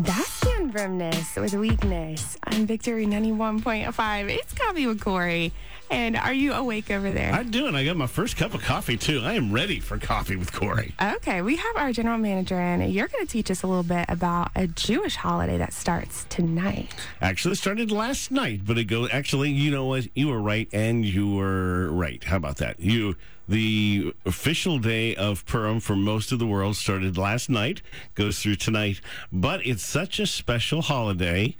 That's 0.00 0.38
the 0.38 0.50
unbrimness 0.50 1.40
with 1.40 1.54
weakness 1.54 2.36
on 2.46 2.66
Victory 2.66 3.04
91.5. 3.04 4.30
It's 4.30 4.54
Coffee 4.54 4.86
with 4.86 5.00
Corey. 5.00 5.52
And 5.90 6.16
are 6.16 6.32
you 6.32 6.52
awake 6.52 6.90
over 6.90 7.10
there? 7.10 7.32
I'm 7.32 7.50
doing. 7.50 7.74
I 7.74 7.84
got 7.84 7.96
my 7.96 8.06
first 8.06 8.36
cup 8.36 8.54
of 8.54 8.62
coffee 8.62 8.96
too. 8.96 9.20
I 9.24 9.34
am 9.34 9.52
ready 9.52 9.80
for 9.80 9.98
coffee 9.98 10.36
with 10.36 10.52
Corey. 10.52 10.94
Okay, 11.00 11.42
we 11.42 11.56
have 11.56 11.76
our 11.76 11.92
general 11.92 12.18
manager, 12.18 12.56
and 12.56 12.92
you're 12.92 13.08
going 13.08 13.24
to 13.24 13.30
teach 13.30 13.50
us 13.50 13.62
a 13.62 13.66
little 13.66 13.82
bit 13.82 14.06
about 14.08 14.50
a 14.54 14.66
Jewish 14.66 15.16
holiday 15.16 15.58
that 15.58 15.72
starts 15.72 16.26
tonight. 16.28 16.94
Actually, 17.20 17.52
it 17.52 17.56
started 17.56 17.90
last 17.90 18.30
night, 18.30 18.62
but 18.66 18.78
it 18.78 18.84
goes. 18.84 19.08
Actually, 19.12 19.50
you 19.50 19.70
know 19.70 19.86
what? 19.86 20.08
You 20.14 20.28
were 20.28 20.40
right, 20.40 20.68
and 20.72 21.04
you 21.04 21.34
were 21.34 21.90
right. 21.90 22.22
How 22.24 22.36
about 22.36 22.56
that? 22.58 22.80
You. 22.80 23.16
The 23.50 24.12
official 24.26 24.78
day 24.78 25.16
of 25.16 25.46
Purim 25.46 25.80
for 25.80 25.96
most 25.96 26.32
of 26.32 26.38
the 26.38 26.46
world 26.46 26.76
started 26.76 27.16
last 27.16 27.48
night, 27.48 27.80
goes 28.14 28.42
through 28.42 28.56
tonight, 28.56 29.00
but 29.32 29.66
it's 29.66 29.82
such 29.82 30.20
a 30.20 30.26
special 30.26 30.82
holiday. 30.82 31.56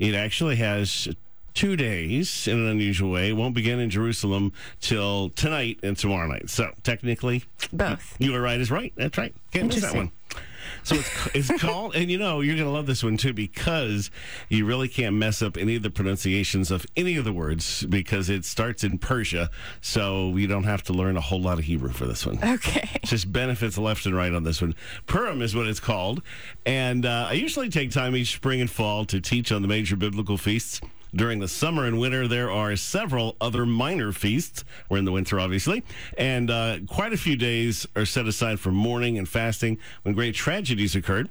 It 0.00 0.16
actually 0.16 0.56
has 0.56 1.08
two 1.58 1.74
days 1.74 2.46
in 2.46 2.56
an 2.56 2.68
unusual 2.68 3.10
way. 3.10 3.30
It 3.30 3.32
won't 3.32 3.52
begin 3.52 3.80
in 3.80 3.90
Jerusalem 3.90 4.52
till 4.80 5.30
tonight 5.30 5.80
and 5.82 5.98
tomorrow 5.98 6.28
night. 6.28 6.48
So 6.50 6.70
technically, 6.84 7.42
Both. 7.72 8.14
you 8.20 8.32
are 8.36 8.40
right 8.40 8.60
is 8.60 8.70
right. 8.70 8.92
That's 8.96 9.18
right. 9.18 9.34
Can't 9.50 9.66
miss 9.66 9.80
that 9.80 9.92
one. 9.92 10.12
So 10.84 10.94
it's, 10.94 11.50
it's 11.50 11.60
called, 11.60 11.96
and 11.96 12.12
you 12.12 12.16
know, 12.16 12.42
you're 12.42 12.54
going 12.54 12.68
to 12.68 12.72
love 12.72 12.86
this 12.86 13.02
one 13.02 13.16
too 13.16 13.32
because 13.32 14.08
you 14.48 14.66
really 14.66 14.86
can't 14.86 15.16
mess 15.16 15.42
up 15.42 15.56
any 15.56 15.74
of 15.74 15.82
the 15.82 15.90
pronunciations 15.90 16.70
of 16.70 16.86
any 16.96 17.16
of 17.16 17.24
the 17.24 17.32
words 17.32 17.84
because 17.86 18.30
it 18.30 18.44
starts 18.44 18.84
in 18.84 18.98
Persia. 18.98 19.50
So 19.80 20.36
you 20.36 20.46
don't 20.46 20.62
have 20.62 20.84
to 20.84 20.92
learn 20.92 21.16
a 21.16 21.20
whole 21.20 21.40
lot 21.40 21.58
of 21.58 21.64
Hebrew 21.64 21.90
for 21.90 22.06
this 22.06 22.24
one. 22.24 22.38
Okay. 22.40 22.88
Just 23.04 23.32
benefits 23.32 23.76
left 23.76 24.06
and 24.06 24.14
right 24.14 24.32
on 24.32 24.44
this 24.44 24.62
one. 24.62 24.76
Purim 25.08 25.42
is 25.42 25.56
what 25.56 25.66
it's 25.66 25.80
called. 25.80 26.22
And 26.64 27.04
uh, 27.04 27.26
I 27.30 27.32
usually 27.32 27.68
take 27.68 27.90
time 27.90 28.14
each 28.14 28.36
spring 28.36 28.60
and 28.60 28.70
fall 28.70 29.04
to 29.06 29.20
teach 29.20 29.50
on 29.50 29.62
the 29.62 29.68
major 29.68 29.96
biblical 29.96 30.38
feasts. 30.38 30.80
During 31.14 31.38
the 31.38 31.48
summer 31.48 31.84
and 31.84 31.98
winter, 31.98 32.28
there 32.28 32.50
are 32.50 32.76
several 32.76 33.36
other 33.40 33.64
minor 33.64 34.12
feasts. 34.12 34.64
We're 34.88 34.98
in 34.98 35.04
the 35.04 35.12
winter, 35.12 35.40
obviously. 35.40 35.82
And 36.18 36.50
uh, 36.50 36.78
quite 36.86 37.12
a 37.12 37.16
few 37.16 37.36
days 37.36 37.86
are 37.96 38.04
set 38.04 38.26
aside 38.26 38.60
for 38.60 38.70
mourning 38.70 39.16
and 39.16 39.28
fasting 39.28 39.78
when 40.02 40.14
great 40.14 40.34
tragedies 40.34 40.94
occurred. 40.94 41.30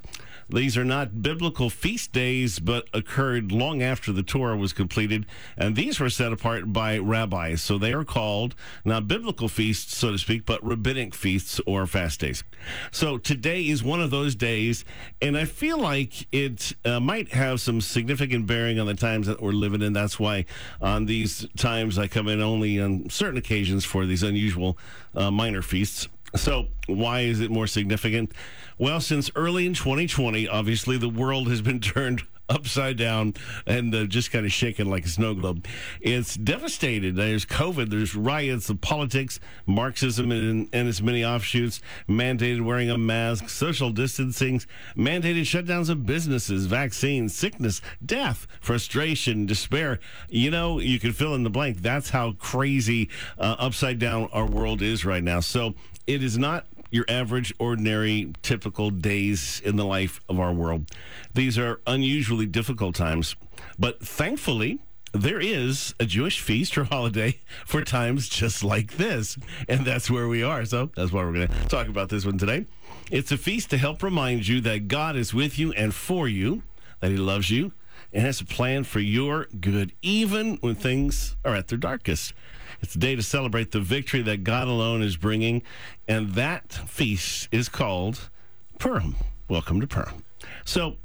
These 0.49 0.77
are 0.77 0.85
not 0.85 1.21
biblical 1.21 1.69
feast 1.69 2.13
days, 2.13 2.59
but 2.59 2.87
occurred 2.93 3.51
long 3.51 3.81
after 3.81 4.13
the 4.13 4.23
Torah 4.23 4.55
was 4.55 4.71
completed. 4.71 5.25
And 5.57 5.75
these 5.75 5.99
were 5.99 6.09
set 6.09 6.31
apart 6.31 6.71
by 6.71 6.97
rabbis. 6.97 7.61
So 7.61 7.77
they 7.77 7.93
are 7.93 8.05
called 8.05 8.55
not 8.85 9.07
biblical 9.07 9.49
feasts, 9.49 9.97
so 9.97 10.11
to 10.11 10.17
speak, 10.17 10.45
but 10.45 10.63
rabbinic 10.65 11.13
feasts 11.13 11.59
or 11.65 11.85
fast 11.85 12.21
days. 12.21 12.43
So 12.91 13.17
today 13.17 13.67
is 13.67 13.83
one 13.83 14.01
of 14.01 14.09
those 14.09 14.35
days. 14.35 14.85
And 15.21 15.37
I 15.37 15.45
feel 15.45 15.77
like 15.77 16.27
it 16.31 16.73
uh, 16.85 16.99
might 16.99 17.33
have 17.33 17.59
some 17.59 17.81
significant 17.81 18.47
bearing 18.47 18.79
on 18.79 18.87
the 18.87 18.93
times 18.93 19.27
that 19.27 19.41
we're 19.41 19.51
living 19.51 19.81
in. 19.81 19.93
That's 19.93 20.19
why 20.19 20.45
on 20.81 21.05
these 21.05 21.45
times 21.57 21.99
I 21.99 22.07
come 22.07 22.27
in 22.27 22.41
only 22.41 22.79
on 22.79 23.09
certain 23.09 23.37
occasions 23.37 23.83
for 23.83 24.05
these 24.05 24.23
unusual 24.23 24.77
uh, 25.13 25.29
minor 25.29 25.61
feasts. 25.61 26.07
So, 26.35 26.67
why 26.87 27.21
is 27.21 27.39
it 27.39 27.49
more 27.49 27.67
significant? 27.67 28.31
Well, 28.77 28.99
since 28.99 29.31
early 29.35 29.65
in 29.65 29.73
2020, 29.73 30.47
obviously 30.47 30.97
the 30.97 31.09
world 31.09 31.47
has 31.47 31.61
been 31.61 31.79
turned 31.81 32.23
upside 32.49 32.97
down 32.97 33.33
and 33.65 33.93
uh, 33.93 34.05
just 34.05 34.31
kind 34.31 34.45
of 34.45 34.51
shaken 34.51 34.89
like 34.89 35.05
a 35.05 35.09
snow 35.09 35.33
globe. 35.33 35.65
It's 35.99 36.35
devastated. 36.35 37.15
There's 37.15 37.45
COVID, 37.45 37.89
there's 37.89 38.15
riots 38.15 38.69
of 38.69 38.81
politics, 38.81 39.39
Marxism 39.65 40.31
and, 40.31 40.69
and 40.71 40.87
its 40.87 41.01
many 41.01 41.25
offshoots, 41.25 41.81
mandated 42.07 42.63
wearing 42.63 42.89
a 42.89 42.97
mask, 42.97 43.49
social 43.49 43.89
distancing, 43.89 44.61
mandated 44.95 45.41
shutdowns 45.41 45.89
of 45.89 46.05
businesses, 46.05 46.65
vaccines, 46.65 47.35
sickness, 47.35 47.81
death, 48.05 48.47
frustration, 48.61 49.45
despair. 49.45 49.99
You 50.29 50.51
know, 50.51 50.79
you 50.79 50.99
can 50.99 51.11
fill 51.11 51.35
in 51.35 51.43
the 51.43 51.49
blank. 51.49 51.81
That's 51.81 52.09
how 52.09 52.33
crazy 52.33 53.09
uh, 53.37 53.55
upside 53.59 53.99
down 53.99 54.29
our 54.31 54.45
world 54.45 54.81
is 54.81 55.03
right 55.05 55.23
now. 55.23 55.41
So, 55.41 55.75
it 56.07 56.23
is 56.23 56.37
not 56.37 56.65
your 56.89 57.05
average, 57.09 57.53
ordinary, 57.59 58.33
typical 58.41 58.89
days 58.89 59.61
in 59.63 59.75
the 59.75 59.85
life 59.85 60.21
of 60.29 60.39
our 60.39 60.53
world. 60.53 60.89
These 61.33 61.57
are 61.57 61.81
unusually 61.85 62.45
difficult 62.45 62.95
times, 62.95 63.35
but 63.77 63.99
thankfully, 63.99 64.79
there 65.13 65.39
is 65.39 65.93
a 65.99 66.05
Jewish 66.05 66.39
feast 66.39 66.77
or 66.77 66.83
holiday 66.95 67.39
for 67.65 67.83
times 67.83 68.29
just 68.29 68.63
like 68.63 68.97
this. 68.97 69.37
And 69.67 69.85
that's 69.85 70.09
where 70.09 70.27
we 70.27 70.43
are. 70.43 70.65
So 70.65 70.91
that's 70.95 71.11
why 71.11 71.23
we're 71.23 71.33
going 71.33 71.47
to 71.47 71.67
talk 71.67 71.87
about 71.87 72.09
this 72.09 72.25
one 72.25 72.37
today. 72.37 72.65
It's 73.11 73.31
a 73.31 73.37
feast 73.37 73.69
to 73.71 73.77
help 73.77 74.03
remind 74.03 74.47
you 74.47 74.61
that 74.61 74.87
God 74.87 75.15
is 75.15 75.33
with 75.33 75.57
you 75.57 75.71
and 75.73 75.93
for 75.93 76.27
you, 76.27 76.63
that 76.99 77.11
He 77.11 77.17
loves 77.17 77.49
you, 77.49 77.71
and 78.17 78.25
has 78.25 78.41
a 78.41 78.45
plan 78.45 78.83
for 78.83 78.99
your 78.99 79.45
good, 79.61 79.93
even 80.01 80.57
when 80.61 80.73
things 80.73 81.35
are 81.45 81.53
at 81.53 81.67
their 81.67 81.77
darkest. 81.77 82.33
It's 82.81 82.95
a 82.95 82.97
day 82.97 83.15
to 83.15 83.21
celebrate 83.21 83.71
the 83.71 83.79
victory 83.79 84.23
that 84.23 84.43
God 84.43 84.67
alone 84.67 85.03
is 85.03 85.15
bringing, 85.15 85.61
and 86.07 86.31
that 86.31 86.73
feast 86.73 87.47
is 87.51 87.69
called 87.69 88.31
Purim. 88.79 89.17
Welcome 89.47 89.79
to 89.81 89.87
Purim. 89.87 90.23
So, 90.65 90.97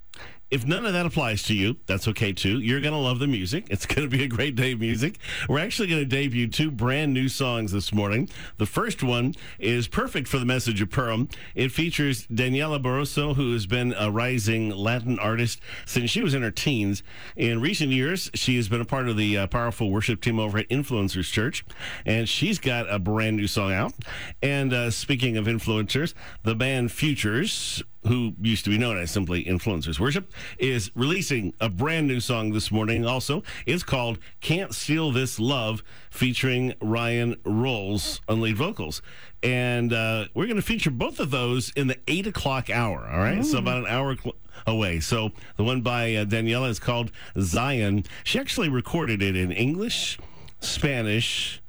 if 0.52 0.66
none 0.66 0.84
of 0.84 0.92
that 0.92 1.06
applies 1.06 1.42
to 1.44 1.54
you, 1.54 1.76
that's 1.86 2.06
okay 2.08 2.30
too. 2.30 2.60
You're 2.60 2.82
going 2.82 2.92
to 2.92 2.98
love 2.98 3.18
the 3.18 3.26
music. 3.26 3.68
It's 3.70 3.86
going 3.86 4.08
to 4.08 4.14
be 4.14 4.22
a 4.22 4.28
great 4.28 4.54
day 4.54 4.72
of 4.72 4.80
music. 4.80 5.16
We're 5.48 5.60
actually 5.60 5.88
going 5.88 6.02
to 6.02 6.06
debut 6.06 6.46
two 6.46 6.70
brand 6.70 7.14
new 7.14 7.30
songs 7.30 7.72
this 7.72 7.90
morning. 7.90 8.28
The 8.58 8.66
first 8.66 9.02
one 9.02 9.34
is 9.58 9.88
perfect 9.88 10.28
for 10.28 10.38
the 10.38 10.44
message 10.44 10.82
of 10.82 10.90
Purim. 10.90 11.30
It 11.54 11.72
features 11.72 12.26
Daniela 12.26 12.82
Barroso, 12.82 13.34
who 13.34 13.54
has 13.54 13.66
been 13.66 13.94
a 13.98 14.10
rising 14.10 14.68
Latin 14.68 15.18
artist 15.18 15.58
since 15.86 16.10
she 16.10 16.20
was 16.20 16.34
in 16.34 16.42
her 16.42 16.50
teens. 16.50 17.02
In 17.34 17.62
recent 17.62 17.90
years, 17.90 18.30
she 18.34 18.56
has 18.56 18.68
been 18.68 18.82
a 18.82 18.84
part 18.84 19.08
of 19.08 19.16
the 19.16 19.38
uh, 19.38 19.46
powerful 19.46 19.90
worship 19.90 20.20
team 20.20 20.38
over 20.38 20.58
at 20.58 20.68
Influencers 20.68 21.32
Church, 21.32 21.64
and 22.04 22.28
she's 22.28 22.58
got 22.58 22.92
a 22.92 22.98
brand 22.98 23.38
new 23.38 23.46
song 23.46 23.72
out. 23.72 23.94
And 24.42 24.74
uh, 24.74 24.90
speaking 24.90 25.38
of 25.38 25.46
influencers, 25.46 26.12
the 26.42 26.54
band 26.54 26.92
Futures 26.92 27.82
who 28.06 28.34
used 28.40 28.64
to 28.64 28.70
be 28.70 28.78
known 28.78 28.98
as 28.98 29.10
simply 29.10 29.44
Influencers 29.44 30.00
Worship, 30.00 30.30
is 30.58 30.90
releasing 30.94 31.54
a 31.60 31.68
brand 31.68 32.08
new 32.08 32.20
song 32.20 32.52
this 32.52 32.70
morning. 32.70 33.06
Also, 33.06 33.42
it's 33.66 33.82
called 33.82 34.18
Can't 34.40 34.74
Steal 34.74 35.12
This 35.12 35.38
Love, 35.38 35.82
featuring 36.10 36.74
Ryan 36.80 37.36
Rolls 37.44 38.20
on 38.28 38.40
lead 38.40 38.56
vocals. 38.56 39.02
And 39.42 39.92
uh, 39.92 40.26
we're 40.34 40.46
going 40.46 40.56
to 40.56 40.62
feature 40.62 40.90
both 40.90 41.20
of 41.20 41.30
those 41.30 41.70
in 41.70 41.86
the 41.86 41.98
8 42.06 42.26
o'clock 42.28 42.70
hour, 42.70 43.08
all 43.10 43.18
right? 43.18 43.44
So 43.44 43.58
about 43.58 43.78
an 43.78 43.86
hour 43.86 44.16
cl- 44.16 44.36
away. 44.66 45.00
So 45.00 45.30
the 45.56 45.64
one 45.64 45.80
by 45.80 46.14
uh, 46.14 46.24
Daniela 46.24 46.68
is 46.68 46.78
called 46.78 47.10
Zion. 47.40 48.04
She 48.24 48.38
actually 48.38 48.68
recorded 48.68 49.22
it 49.22 49.36
in 49.36 49.50
English, 49.52 50.18
Spanish, 50.60 51.61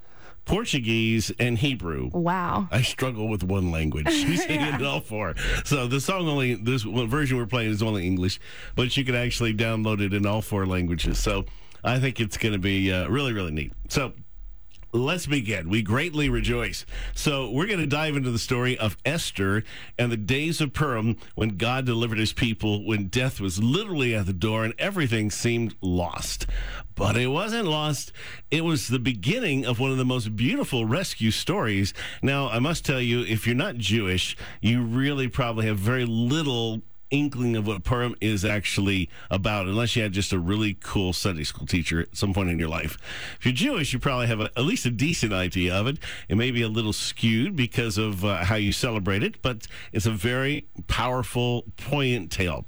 Portuguese, 0.46 1.32
and 1.40 1.58
Hebrew. 1.58 2.10
Wow. 2.14 2.68
I 2.72 2.82
struggle 2.82 3.28
with 3.28 3.44
one 3.44 3.72
language. 3.72 4.10
She's 4.12 4.44
singing 4.46 4.74
it 4.74 4.84
all 4.84 5.00
four. 5.00 5.36
So 5.66 5.88
the 5.88 6.02
song 6.02 6.28
only 6.28 6.56
this 6.56 6.84
version 6.84 7.38
we're 7.38 7.46
playing 7.46 7.72
is 7.72 7.82
only 7.82 8.06
English, 8.06 8.40
but 8.76 8.96
you 8.98 9.06
can 9.06 9.16
actually 9.16 9.54
download 9.54 10.02
it 10.02 10.14
in 10.14 10.26
all 10.26 10.42
four 10.42 10.66
languages. 10.66 11.20
So 11.20 11.46
I 11.84 12.00
think 12.00 12.20
it's 12.20 12.38
going 12.38 12.54
to 12.54 12.60
be 12.60 12.92
uh, 12.92 13.08
really 13.08 13.34
really 13.34 13.52
neat. 13.52 13.74
So 13.90 14.14
Let's 14.96 15.26
begin. 15.26 15.70
We 15.70 15.82
greatly 15.82 16.30
rejoice. 16.30 16.86
So, 17.16 17.50
we're 17.50 17.66
going 17.66 17.80
to 17.80 17.88
dive 17.88 18.16
into 18.16 18.30
the 18.30 18.38
story 18.38 18.78
of 18.78 18.96
Esther 19.04 19.64
and 19.98 20.12
the 20.12 20.18
days 20.18 20.62
of 20.62 20.72
Purim 20.72 21.18
when 21.34 21.58
God 21.58 21.84
delivered 21.84 22.20
his 22.20 22.32
people 22.32 22.86
when 22.86 23.08
death 23.08 23.42
was 23.42 23.58
literally 23.62 24.14
at 24.14 24.28
the 24.28 24.34
door 24.34 24.64
and 24.64 24.76
everything 24.78 25.32
seemed 25.32 25.74
lost. 25.82 26.46
But 26.94 27.18
it 27.18 27.30
wasn't 27.30 27.68
lost. 27.68 28.12
It 28.52 28.64
was 28.64 28.88
the 28.88 29.00
beginning 29.00 29.66
of 29.66 29.80
one 29.80 29.90
of 29.90 29.98
the 29.98 30.06
most 30.06 30.36
beautiful 30.36 30.86
rescue 30.86 31.32
stories. 31.32 31.92
Now, 32.22 32.50
I 32.50 32.60
must 32.60 32.86
tell 32.86 33.02
you, 33.02 33.22
if 33.22 33.48
you're 33.48 33.56
not 33.56 33.78
Jewish, 33.78 34.38
you 34.62 34.84
really 34.84 35.28
probably 35.28 35.66
have 35.66 35.80
very 35.80 36.06
little 36.06 36.84
inkling 37.14 37.56
of 37.56 37.68
what 37.68 37.84
Purim 37.84 38.16
is 38.20 38.44
actually 38.44 39.08
about, 39.30 39.68
unless 39.68 39.96
you 39.96 40.02
had 40.02 40.12
just 40.12 40.34
a 40.34 40.40
really 40.40 40.74
cool 40.74 41.14
Sunday 41.14 41.44
school 41.44 41.68
teacher 41.68 42.02
at 42.02 42.18
some 42.18 42.34
point 42.34 42.50
in 42.50 42.60
your 42.60 42.68
life. 42.68 42.98
If 43.40 43.46
you're 43.46 43.54
Jewish, 43.54 43.94
you 43.94 44.00
probably 44.00 44.28
have 44.28 44.42
a, 44.42 44.50
at 44.58 44.64
least 44.64 44.86
a 44.86 44.92
decent 44.92 45.32
idea 45.32 45.74
of 45.74 45.88
it. 45.88 46.00
It 46.28 46.36
may 46.36 46.50
be 46.50 46.64
a 46.64 46.68
little 46.68 46.92
skewed 46.92 47.56
because 47.56 47.98
of 47.98 48.26
uh, 48.26 48.44
how 48.44 48.56
you 48.56 48.72
celebrate 48.72 49.24
it, 49.24 49.42
but 49.44 49.68
it's 49.94 50.08
a 50.08 50.12
very 50.12 50.68
powerful, 50.88 51.66
poignant 51.78 52.32
tale. 52.32 52.66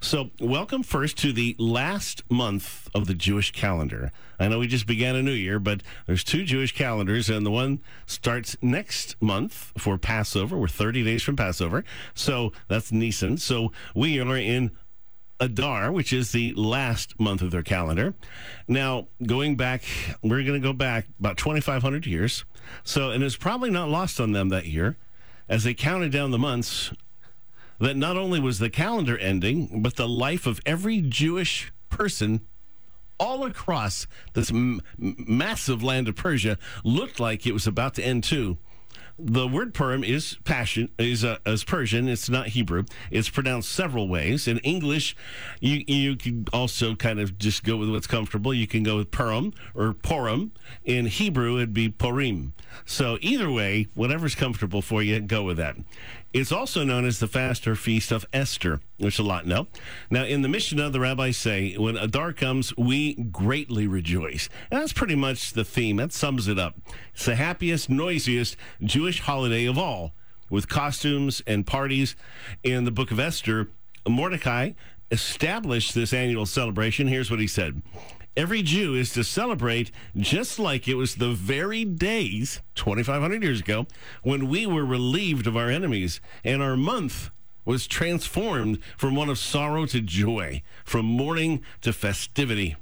So, 0.00 0.30
welcome 0.40 0.82
first 0.82 1.18
to 1.18 1.32
the 1.32 1.56
last 1.58 2.22
month 2.30 2.88
of 2.94 3.06
the 3.06 3.14
Jewish 3.14 3.52
calendar. 3.52 4.12
I 4.38 4.48
know 4.48 4.58
we 4.58 4.66
just 4.66 4.86
began 4.86 5.16
a 5.16 5.22
new 5.22 5.32
year, 5.32 5.58
but 5.58 5.82
there's 6.06 6.24
two 6.24 6.44
Jewish 6.44 6.74
calendars, 6.74 7.28
and 7.28 7.44
the 7.44 7.50
one 7.50 7.80
starts 8.06 8.56
next 8.62 9.20
month 9.20 9.72
for 9.78 9.98
Passover. 9.98 10.56
We're 10.56 10.68
30 10.68 11.04
days 11.04 11.22
from 11.22 11.36
Passover. 11.36 11.84
So, 12.14 12.52
that's 12.68 12.92
Nisan. 12.92 13.38
So, 13.38 13.72
we 13.94 14.20
are 14.20 14.36
in 14.36 14.70
Adar, 15.40 15.92
which 15.92 16.12
is 16.12 16.32
the 16.32 16.54
last 16.54 17.18
month 17.20 17.42
of 17.42 17.50
their 17.50 17.62
calendar. 17.62 18.14
Now, 18.68 19.08
going 19.24 19.56
back, 19.56 19.82
we're 20.22 20.42
going 20.42 20.60
to 20.60 20.66
go 20.66 20.72
back 20.72 21.06
about 21.18 21.36
2,500 21.36 22.06
years. 22.06 22.44
So, 22.84 23.10
and 23.10 23.22
it's 23.22 23.36
probably 23.36 23.70
not 23.70 23.88
lost 23.88 24.20
on 24.20 24.32
them 24.32 24.48
that 24.48 24.66
year 24.66 24.96
as 25.48 25.64
they 25.64 25.74
counted 25.74 26.12
down 26.12 26.30
the 26.30 26.38
months 26.38 26.92
that 27.78 27.96
not 27.96 28.16
only 28.16 28.40
was 28.40 28.58
the 28.58 28.70
calendar 28.70 29.18
ending, 29.18 29.82
but 29.82 29.96
the 29.96 30.08
life 30.08 30.46
of 30.46 30.60
every 30.66 31.00
Jewish 31.00 31.72
person 31.90 32.40
all 33.18 33.44
across 33.44 34.06
this 34.34 34.50
m- 34.50 34.80
massive 34.98 35.82
land 35.82 36.08
of 36.08 36.16
Persia 36.16 36.58
looked 36.84 37.18
like 37.18 37.46
it 37.46 37.52
was 37.52 37.66
about 37.66 37.94
to 37.94 38.02
end 38.02 38.24
too. 38.24 38.58
The 39.18 39.48
word 39.48 39.72
Purim 39.72 40.04
is 40.04 40.36
passion 40.44 40.90
is 40.98 41.24
uh, 41.24 41.38
is 41.46 41.64
Persian. 41.64 42.06
It's 42.06 42.28
not 42.28 42.48
Hebrew. 42.48 42.84
It's 43.10 43.30
pronounced 43.30 43.72
several 43.72 44.08
ways. 44.08 44.46
In 44.46 44.58
English, 44.58 45.16
you 45.58 45.82
you 45.86 46.16
can 46.16 46.44
also 46.52 46.94
kind 46.94 47.18
of 47.18 47.38
just 47.38 47.64
go 47.64 47.78
with 47.78 47.88
what's 47.88 48.06
comfortable. 48.06 48.52
You 48.52 48.66
can 48.66 48.82
go 48.82 48.98
with 48.98 49.10
Purim 49.10 49.54
or 49.74 49.94
Purim. 49.94 50.52
In 50.84 51.06
Hebrew, 51.06 51.56
it'd 51.56 51.72
be 51.72 51.88
Purim. 51.88 52.52
So 52.84 53.16
either 53.22 53.50
way, 53.50 53.86
whatever's 53.94 54.34
comfortable 54.34 54.82
for 54.82 55.02
you, 55.02 55.18
go 55.20 55.44
with 55.44 55.56
that. 55.56 55.76
It's 56.36 56.52
also 56.52 56.84
known 56.84 57.06
as 57.06 57.18
the 57.18 57.28
fast 57.28 57.66
or 57.66 57.74
feast 57.74 58.12
of 58.12 58.26
Esther, 58.30 58.82
which 58.98 59.18
a 59.18 59.22
lot 59.22 59.46
know. 59.46 59.68
Now, 60.10 60.24
in 60.24 60.42
the 60.42 60.50
Mishnah, 60.50 60.90
the 60.90 61.00
rabbis 61.00 61.38
say, 61.38 61.72
when 61.78 61.96
Adar 61.96 62.34
comes, 62.34 62.76
we 62.76 63.14
greatly 63.14 63.86
rejoice. 63.86 64.50
And 64.70 64.82
that's 64.82 64.92
pretty 64.92 65.14
much 65.14 65.54
the 65.54 65.64
theme. 65.64 65.96
That 65.96 66.12
sums 66.12 66.46
it 66.46 66.58
up. 66.58 66.76
It's 67.14 67.24
the 67.24 67.36
happiest, 67.36 67.88
noisiest 67.88 68.58
Jewish 68.82 69.20
holiday 69.20 69.64
of 69.64 69.78
all, 69.78 70.12
with 70.50 70.68
costumes 70.68 71.40
and 71.46 71.66
parties. 71.66 72.16
In 72.62 72.84
the 72.84 72.90
book 72.90 73.10
of 73.10 73.18
Esther, 73.18 73.70
Mordecai 74.06 74.72
established 75.10 75.94
this 75.94 76.12
annual 76.12 76.44
celebration. 76.44 77.08
Here's 77.08 77.30
what 77.30 77.40
he 77.40 77.46
said 77.46 77.80
every 78.36 78.62
Jew 78.62 78.94
is 78.94 79.12
to 79.14 79.24
celebrate 79.24 79.90
just 80.16 80.58
like 80.58 80.86
it 80.86 80.94
was 80.94 81.14
the 81.14 81.32
very 81.32 81.84
days 81.84 82.60
2,500 82.74 83.42
years 83.42 83.60
ago 83.60 83.86
when 84.22 84.48
we 84.48 84.66
were 84.66 84.84
relieved 84.84 85.46
of 85.46 85.56
our 85.56 85.70
enemies 85.70 86.20
and 86.44 86.62
our 86.62 86.76
month 86.76 87.30
was 87.64 87.86
transformed 87.86 88.78
from 88.96 89.14
one 89.16 89.28
of 89.28 89.38
sorrow 89.38 89.86
to 89.86 90.00
joy, 90.00 90.62
from 90.84 91.04
mourning 91.04 91.62
to 91.80 91.92
festivity. 91.92 92.76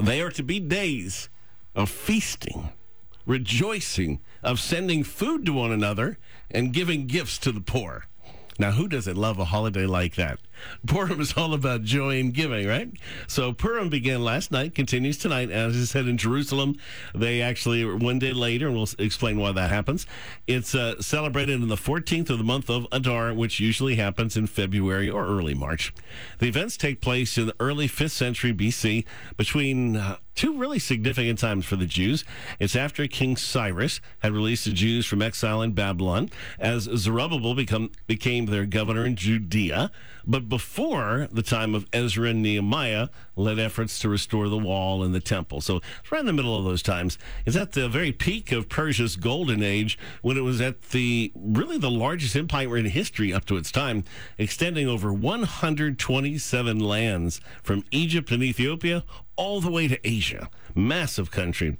They 0.00 0.20
are 0.20 0.30
to 0.30 0.42
be 0.42 0.60
days 0.60 1.28
of 1.74 1.90
feasting, 1.90 2.70
rejoicing, 3.26 4.20
of 4.42 4.60
sending 4.60 5.02
food 5.02 5.44
to 5.46 5.52
one 5.52 5.72
another, 5.72 6.18
and 6.50 6.72
giving 6.72 7.06
gifts 7.06 7.38
to 7.38 7.52
the 7.52 7.60
poor. 7.60 8.06
Now, 8.58 8.70
who 8.72 8.88
doesn't 8.88 9.16
love 9.16 9.38
a 9.38 9.44
holiday 9.44 9.86
like 9.86 10.14
that? 10.14 10.38
Purim 10.86 11.20
is 11.20 11.34
all 11.36 11.52
about 11.52 11.82
joy 11.82 12.18
and 12.18 12.32
giving, 12.32 12.66
right? 12.66 12.90
So 13.26 13.52
Purim 13.52 13.88
began 13.88 14.22
last 14.22 14.50
night, 14.50 14.74
continues 14.74 15.18
tonight. 15.18 15.50
As 15.50 15.76
I 15.76 15.84
said 15.84 16.06
in 16.06 16.16
Jerusalem, 16.16 16.78
they 17.14 17.42
actually 17.42 17.84
one 17.84 18.18
day 18.18 18.32
later, 18.32 18.68
and 18.68 18.76
we'll 18.76 18.88
explain 18.98 19.38
why 19.38 19.52
that 19.52 19.70
happens. 19.70 20.06
It's 20.46 20.74
uh, 20.74 21.00
celebrated 21.00 21.60
in 21.60 21.68
the 21.68 21.76
14th 21.76 22.30
of 22.30 22.38
the 22.38 22.44
month 22.44 22.70
of 22.70 22.86
Adar, 22.92 23.34
which 23.34 23.60
usually 23.60 23.96
happens 23.96 24.36
in 24.36 24.46
February 24.46 25.10
or 25.10 25.26
early 25.26 25.54
March. 25.54 25.92
The 26.38 26.48
events 26.48 26.76
take 26.76 27.00
place 27.00 27.36
in 27.36 27.46
the 27.46 27.56
early 27.60 27.88
5th 27.88 28.10
century 28.10 28.52
BC 28.52 29.04
between 29.36 29.96
uh, 29.96 30.16
two 30.36 30.56
really 30.56 30.78
significant 30.78 31.38
times 31.38 31.64
for 31.64 31.76
the 31.76 31.86
Jews. 31.86 32.24
It's 32.60 32.76
after 32.76 33.06
King 33.08 33.36
Cyrus 33.36 34.00
had 34.20 34.32
released 34.32 34.66
the 34.66 34.72
Jews 34.72 35.06
from 35.06 35.22
exile 35.22 35.62
in 35.62 35.72
Babylon, 35.72 36.30
as 36.58 36.82
Zerubbabel 36.82 37.54
become, 37.54 37.90
became 38.06 38.46
their 38.46 38.66
governor 38.66 39.04
in 39.04 39.16
Judea, 39.16 39.90
but 40.26 40.48
before 40.48 41.28
the 41.32 41.42
time 41.42 41.74
of 41.74 41.86
Ezra 41.92 42.28
and 42.30 42.42
Nehemiah 42.42 43.08
led 43.36 43.58
efforts 43.58 43.98
to 44.00 44.08
restore 44.08 44.48
the 44.48 44.58
wall 44.58 45.02
and 45.02 45.14
the 45.14 45.20
temple. 45.20 45.60
So 45.60 45.76
it's 45.76 46.10
right 46.10 46.20
in 46.20 46.26
the 46.26 46.32
middle 46.32 46.56
of 46.56 46.64
those 46.64 46.82
times. 46.82 47.18
It's 47.44 47.56
at 47.56 47.72
the 47.72 47.88
very 47.88 48.12
peak 48.12 48.50
of 48.50 48.68
Persia's 48.68 49.16
golden 49.16 49.62
age 49.62 49.98
when 50.22 50.36
it 50.36 50.42
was 50.42 50.60
at 50.60 50.82
the 50.90 51.32
really 51.34 51.78
the 51.78 51.90
largest 51.90 52.34
empire 52.34 52.76
in 52.76 52.86
history 52.86 53.32
up 53.32 53.44
to 53.46 53.56
its 53.56 53.70
time, 53.70 54.04
extending 54.38 54.88
over 54.88 55.12
127 55.12 56.80
lands 56.80 57.40
from 57.62 57.84
Egypt 57.90 58.30
and 58.30 58.42
Ethiopia 58.42 59.04
all 59.36 59.60
the 59.60 59.70
way 59.70 59.86
to 59.86 60.08
Asia. 60.08 60.48
Massive 60.74 61.30
country. 61.30 61.76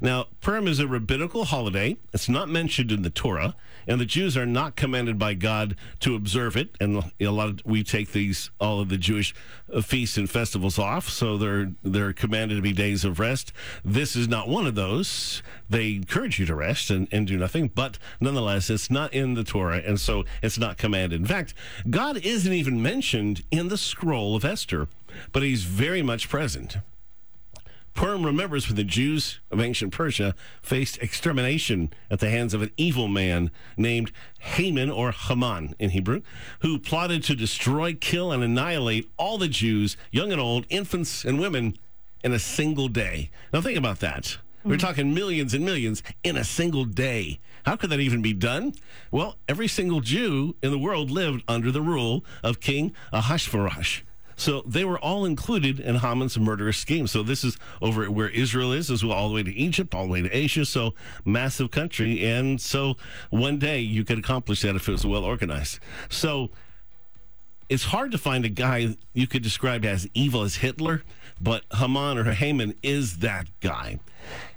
Now, 0.00 0.26
Purim 0.40 0.66
is 0.66 0.80
a 0.80 0.86
rabbinical 0.86 1.44
holiday. 1.44 1.96
It's 2.12 2.28
not 2.28 2.48
mentioned 2.48 2.90
in 2.90 3.02
the 3.02 3.10
Torah, 3.10 3.54
and 3.86 4.00
the 4.00 4.06
Jews 4.06 4.36
are 4.36 4.46
not 4.46 4.76
commanded 4.76 5.18
by 5.18 5.34
God 5.34 5.76
to 6.00 6.14
observe 6.14 6.56
it. 6.56 6.76
And 6.80 7.12
a 7.20 7.28
lot 7.28 7.48
of 7.48 7.60
we 7.64 7.82
take 7.82 8.12
these 8.12 8.50
all 8.60 8.80
of 8.80 8.88
the 8.88 8.96
Jewish 8.96 9.34
uh, 9.72 9.80
feasts 9.80 10.16
and 10.16 10.28
festivals 10.28 10.78
off, 10.78 11.08
so 11.08 11.36
they're 11.36 11.72
they're 11.82 12.12
commanded 12.12 12.56
to 12.56 12.62
be 12.62 12.72
days 12.72 13.04
of 13.04 13.18
rest. 13.18 13.52
This 13.84 14.16
is 14.16 14.28
not 14.28 14.48
one 14.48 14.66
of 14.66 14.74
those. 14.74 15.42
They 15.68 15.94
encourage 15.94 16.38
you 16.38 16.46
to 16.46 16.54
rest 16.54 16.90
and, 16.90 17.08
and 17.12 17.26
do 17.26 17.36
nothing, 17.36 17.68
but 17.68 17.98
nonetheless, 18.20 18.70
it's 18.70 18.90
not 18.90 19.12
in 19.12 19.34
the 19.34 19.44
Torah, 19.44 19.82
and 19.84 20.00
so 20.00 20.24
it's 20.42 20.58
not 20.58 20.78
commanded. 20.78 21.20
In 21.20 21.26
fact, 21.26 21.54
God 21.88 22.18
isn't 22.18 22.52
even 22.52 22.82
mentioned 22.82 23.44
in 23.50 23.68
the 23.68 23.78
scroll 23.78 24.34
of 24.34 24.44
Esther, 24.44 24.88
but 25.32 25.42
He's 25.42 25.64
very 25.64 26.02
much 26.02 26.28
present. 26.28 26.78
Purim 28.00 28.24
remembers 28.24 28.66
when 28.66 28.76
the 28.76 28.82
Jews 28.82 29.40
of 29.50 29.60
ancient 29.60 29.92
Persia 29.92 30.34
faced 30.62 30.96
extermination 31.02 31.92
at 32.10 32.18
the 32.18 32.30
hands 32.30 32.54
of 32.54 32.62
an 32.62 32.70
evil 32.78 33.08
man 33.08 33.50
named 33.76 34.10
Haman 34.38 34.90
or 34.90 35.12
Haman 35.12 35.74
in 35.78 35.90
Hebrew, 35.90 36.22
who 36.60 36.78
plotted 36.78 37.22
to 37.24 37.34
destroy, 37.34 37.92
kill, 37.92 38.32
and 38.32 38.42
annihilate 38.42 39.10
all 39.18 39.36
the 39.36 39.48
Jews, 39.48 39.98
young 40.10 40.32
and 40.32 40.40
old, 40.40 40.64
infants 40.70 41.26
and 41.26 41.38
women, 41.38 41.76
in 42.24 42.32
a 42.32 42.38
single 42.38 42.88
day. 42.88 43.28
Now 43.52 43.60
think 43.60 43.76
about 43.76 44.00
that. 44.00 44.38
We're 44.64 44.76
mm-hmm. 44.76 44.86
talking 44.86 45.12
millions 45.12 45.52
and 45.52 45.62
millions 45.62 46.02
in 46.24 46.38
a 46.38 46.44
single 46.44 46.86
day. 46.86 47.38
How 47.66 47.76
could 47.76 47.90
that 47.90 48.00
even 48.00 48.22
be 48.22 48.32
done? 48.32 48.72
Well, 49.10 49.36
every 49.46 49.68
single 49.68 50.00
Jew 50.00 50.56
in 50.62 50.70
the 50.70 50.78
world 50.78 51.10
lived 51.10 51.44
under 51.46 51.70
the 51.70 51.82
rule 51.82 52.24
of 52.42 52.60
King 52.60 52.94
Ahasuerus. 53.12 54.00
So 54.40 54.62
they 54.66 54.86
were 54.86 54.98
all 54.98 55.26
included 55.26 55.80
in 55.80 55.96
Haman's 55.96 56.38
murderous 56.38 56.78
scheme. 56.78 57.06
So 57.06 57.22
this 57.22 57.44
is 57.44 57.58
over 57.82 58.10
where 58.10 58.30
Israel 58.30 58.72
is, 58.72 58.90
as 58.90 59.04
well, 59.04 59.12
all 59.12 59.28
the 59.28 59.34
way 59.34 59.42
to 59.42 59.52
Egypt, 59.52 59.94
all 59.94 60.06
the 60.06 60.12
way 60.12 60.22
to 60.22 60.34
Asia. 60.34 60.64
So 60.64 60.94
massive 61.26 61.70
country. 61.70 62.24
And 62.24 62.58
so 62.58 62.96
one 63.28 63.58
day 63.58 63.80
you 63.80 64.02
could 64.02 64.18
accomplish 64.18 64.62
that 64.62 64.76
if 64.76 64.88
it 64.88 64.92
was 64.92 65.04
well 65.04 65.24
organized. 65.24 65.78
So 66.08 66.50
it's 67.70 67.84
hard 67.84 68.10
to 68.10 68.18
find 68.18 68.44
a 68.44 68.48
guy 68.48 68.96
you 69.14 69.28
could 69.28 69.42
describe 69.42 69.84
as 69.84 70.08
evil 70.12 70.42
as 70.42 70.56
Hitler, 70.56 71.04
but 71.40 71.62
Haman 71.72 72.18
or 72.18 72.24
Haman 72.32 72.74
is 72.82 73.18
that 73.18 73.46
guy. 73.60 74.00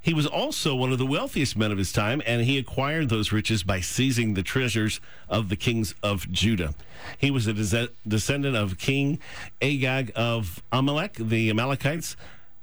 He 0.02 0.16
was 0.16 0.26
also 0.26 0.76
one 0.76 0.92
of 0.92 0.98
the 0.98 1.06
wealthiest 1.06 1.56
men 1.56 1.72
of 1.72 1.78
his 1.78 1.94
time, 1.94 2.24
and 2.26 2.42
he 2.42 2.58
acquired 2.58 3.10
those 3.10 3.32
riches 3.32 3.62
by 3.62 3.82
seizing 3.82 4.34
the 4.34 4.42
treasures 4.42 5.00
of 5.30 5.50
the 5.50 5.56
kings 5.56 5.94
of 6.02 6.30
Judah. 6.32 6.74
He 7.20 7.30
was 7.30 7.46
a 7.46 7.54
des- 7.54 7.94
descendant 8.06 8.58
of 8.58 8.80
King 8.80 9.20
Agag 9.62 10.12
of 10.16 10.64
Amalek, 10.72 11.14
the 11.14 11.52
Amalekites. 11.52 12.18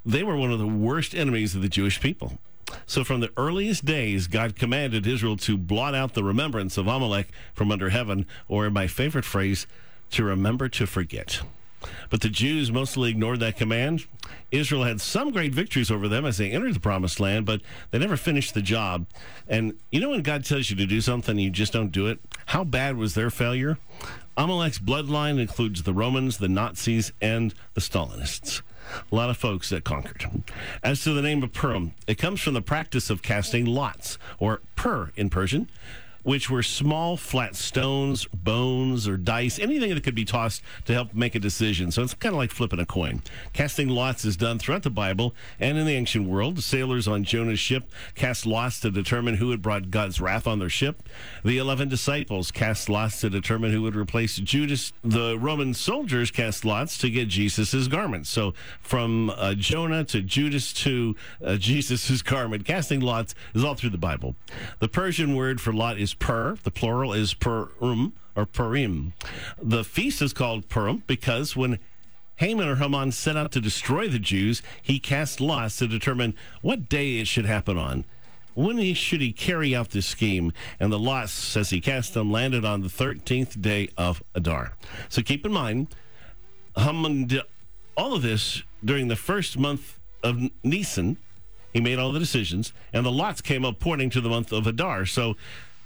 They 0.05 0.25
were 0.25 0.37
one 0.37 0.51
of 0.51 0.59
the 0.59 0.67
worst 0.67 1.15
enemies 1.15 1.55
of 1.55 1.63
the 1.63 1.69
Jewish 1.69 2.01
people. 2.01 2.39
So, 2.87 3.05
from 3.05 3.21
the 3.21 3.33
earliest 3.37 3.85
days, 3.85 4.27
God 4.27 4.57
commanded 4.57 5.07
Israel 5.07 5.37
to 5.39 5.57
blot 5.57 5.95
out 5.95 6.15
the 6.15 6.25
remembrance 6.25 6.77
of 6.77 6.87
Amalek 6.87 7.29
from 7.55 7.71
under 7.71 7.91
heaven, 7.91 8.27
or 8.49 8.67
in 8.67 8.73
my 8.73 8.87
favorite 8.87 9.25
phrase, 9.25 9.67
to 10.11 10.25
remember 10.25 10.69
to 10.69 10.87
forget. 10.87 11.43
But 12.11 12.21
the 12.21 12.29
Jews 12.29 12.71
mostly 12.71 13.11
ignored 13.11 13.41
that 13.41 13.57
command. 13.57 14.05
Israel 14.51 14.85
had 14.85 15.01
some 15.01 15.31
great 15.31 15.53
victories 15.53 15.91
over 15.91 16.09
them 16.09 16.27
as 16.27 16.39
they 16.39 16.51
entered 16.51 16.75
the 16.75 16.81
promised 16.81 17.21
land, 17.21 17.47
but 17.47 17.63
they 17.91 17.99
never 17.99 18.17
finished 18.17 18.55
the 18.55 18.63
job. 18.63 19.07
And 19.49 19.75
you 19.91 20.01
know 20.01 20.11
when 20.11 20.23
God 20.23 20.45
tells 20.45 20.71
you 20.71 20.77
to 20.77 20.87
do 20.87 21.01
something, 21.01 21.39
you 21.39 21.51
just 21.51 21.73
don't 21.73 21.93
do 21.93 22.07
it? 22.07 22.21
How 22.47 22.65
bad 22.65 22.97
was 22.97 23.15
their 23.15 23.31
failure? 23.31 23.79
Amalek's 24.37 24.79
bloodline 24.79 25.41
includes 25.41 25.83
the 25.83 25.93
Romans, 25.93 26.39
the 26.39 26.49
Nazis, 26.49 27.13
and 27.21 27.55
the 27.75 27.81
Stalinists. 27.81 28.63
A 29.11 29.15
lot 29.15 29.31
of 29.31 29.37
folks 29.37 29.71
that 29.71 29.85
conquered. 29.85 30.25
As 30.83 31.05
to 31.05 31.13
the 31.13 31.23
name 31.23 31.43
of 31.43 31.53
Purim, 31.53 31.93
it 32.07 32.17
comes 32.17 32.41
from 32.41 32.55
the 32.55 32.63
practice 32.63 33.11
of 33.11 33.23
casting 33.23 33.67
lots, 33.67 34.19
or 34.39 34.61
pur 34.75 35.13
in 35.15 35.31
Persian, 35.31 35.71
which 36.23 36.51
were 36.51 36.63
small 36.63 37.17
flat 37.17 37.57
stones, 37.57 38.27
bones, 38.27 39.09
or 39.09 39.17
dice, 39.17 39.59
anything 39.59 39.95
that 39.95 40.03
could 40.03 40.15
be 40.15 40.25
tossed 40.25 40.63
to 40.85 40.93
help 40.93 41.15
make 41.15 41.35
a 41.35 41.39
decision. 41.39 41.91
So 41.91 42.03
it's 42.03 42.15
kind 42.15 42.35
of 42.35 42.39
like 42.39 42.51
flipping 42.51 42.81
a 42.81 42.87
coin. 42.87 43.23
Casting 43.53 43.89
lots 43.89 44.25
is 44.25 44.37
done 44.37 44.59
throughout 44.59 44.83
the 44.83 44.91
Bible 44.91 45.35
and 45.59 45.79
in 45.79 45.87
the 45.87 45.95
ancient 45.95 46.29
world. 46.29 46.63
Sailors 46.63 47.09
on 47.09 47.25
Jonah's 47.25 47.59
ship 47.59 47.91
cast 48.15 48.47
lots 48.47 48.81
to 48.81 48.91
determine 48.91 49.37
who 49.37 49.51
had 49.51 49.63
brought 49.63 49.91
God's 49.91 50.21
wrath 50.21 50.47
on 50.47 50.59
their 50.59 50.69
ship. 50.69 51.03
The 51.45 51.59
11 51.59 51.89
disciples 51.89 52.51
cast 52.51 52.89
lots 52.89 53.21
to 53.21 53.31
determine 53.31 53.73
who 53.73 53.83
would 53.83 53.97
replace 53.97 54.37
Judas. 54.37 54.93
The 55.03 55.39
Roman 55.39 55.75
soldiers 55.75 56.31
cast 56.31 56.65
lots 56.65 56.99
to 56.99 57.11
get 57.11 57.29
Jesus' 57.29 57.89
garment. 57.89 58.27
So 58.27 58.55
from 58.81 59.31
uh, 59.31 59.55
Jonah 59.55 60.05
to 60.05 60.23
Judas 60.23 60.73
to 60.75 61.17
uh, 61.45 61.57
Jesus' 61.71 62.23
garment, 62.23 62.65
casting 62.65 63.01
lots 63.01 63.35
is 63.55 63.65
all 63.65 63.75
through 63.75 63.91
the 63.91 63.99
Bible. 63.99 64.35
The 64.81 64.89
Persian 64.89 65.35
word 65.35 65.61
for 65.61 65.73
lot 65.73 65.99
is 65.99 66.10
is 66.11 66.15
per. 66.15 66.57
The 66.63 66.71
plural 66.71 67.13
is 67.13 67.35
perum 67.35 68.13
or 68.37 68.47
purim. 68.47 69.13
The 69.61 69.85
feast 69.85 70.23
is 70.23 70.33
called 70.33 70.69
Purim 70.69 71.03
because 71.07 71.57
when 71.57 71.79
Haman 72.37 72.69
or 72.69 72.77
Haman 72.77 73.13
set 73.13 73.37
out 73.37 73.53
to 73.53 73.61
destroy 73.61 74.09
the 74.09 74.19
Jews, 74.19 74.63
he 74.83 74.99
cast 74.99 75.41
lots 75.41 75.77
to 75.77 75.87
determine 75.87 76.35
what 76.63 76.89
day 76.89 77.19
it 77.19 77.27
should 77.27 77.47
happen 77.47 77.77
on. 77.77 78.05
when 78.55 78.79
he, 78.79 78.95
should 78.95 79.21
he 79.21 79.33
carry 79.33 79.75
out 79.75 79.91
this 79.91 80.07
scheme? 80.07 80.53
And 80.81 80.93
the 80.93 80.99
lots, 80.99 81.57
as 81.57 81.71
he 81.71 81.81
cast 81.81 82.15
them, 82.15 82.33
landed 82.33 82.65
on 82.65 82.81
the 82.83 82.89
13th 82.89 83.61
day 83.61 83.89
of 83.97 84.23
Adar. 84.35 84.73
So 85.09 85.23
keep 85.23 85.47
in 85.47 85.53
mind, 85.53 85.95
Haman 86.77 87.27
did 87.27 87.43
all 87.97 88.15
of 88.15 88.23
this 88.23 88.63
during 88.85 89.09
the 89.09 89.17
first 89.17 89.59
month 89.59 89.99
of 90.23 90.41
Nisan. 90.65 91.17
He 91.73 91.81
made 91.81 91.99
all 92.01 92.11
the 92.11 92.19
decisions, 92.19 92.73
and 92.93 93.07
the 93.07 93.13
lots 93.13 93.41
came 93.41 93.65
up 93.65 93.79
pointing 93.79 94.11
to 94.11 94.21
the 94.21 94.29
month 94.29 94.53
of 94.53 94.67
Adar. 94.67 95.07
So 95.07 95.37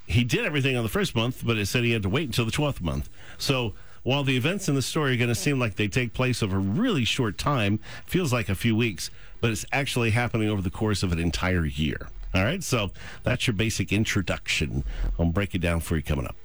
he 0.07 0.23
did 0.23 0.45
everything 0.45 0.75
on 0.75 0.83
the 0.83 0.89
first 0.89 1.15
month, 1.15 1.43
but 1.45 1.57
it 1.57 1.65
said 1.65 1.83
he 1.83 1.91
had 1.91 2.03
to 2.03 2.09
wait 2.09 2.25
until 2.25 2.45
the 2.45 2.51
12th 2.51 2.81
month. 2.81 3.09
So 3.37 3.73
while 4.03 4.23
the 4.23 4.37
events 4.37 4.69
in 4.69 4.75
the 4.75 4.81
story 4.81 5.13
are 5.13 5.17
going 5.17 5.29
to 5.29 5.35
seem 5.35 5.59
like 5.59 5.75
they 5.75 5.87
take 5.87 6.13
place 6.13 6.43
over 6.43 6.57
a 6.57 6.59
really 6.59 7.05
short 7.05 7.37
time, 7.37 7.79
feels 8.05 8.31
like 8.31 8.49
a 8.49 8.55
few 8.55 8.75
weeks, 8.75 9.09
but 9.41 9.49
it's 9.49 9.65
actually 9.71 10.11
happening 10.11 10.49
over 10.49 10.61
the 10.61 10.69
course 10.69 11.01
of 11.01 11.11
an 11.11 11.19
entire 11.19 11.65
year. 11.65 12.09
All 12.33 12.43
right, 12.43 12.63
so 12.63 12.91
that's 13.23 13.47
your 13.47 13.53
basic 13.53 13.91
introduction. 13.93 14.83
I'll 15.17 15.25
break 15.25 15.55
it 15.55 15.59
down 15.59 15.79
for 15.79 15.95
you 15.95 16.03
coming 16.03 16.27
up. 16.27 16.35